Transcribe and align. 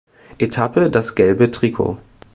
Etappe 0.39 0.89
das 0.89 1.13
gelbe 1.13 1.51
Trikot. 1.51 1.99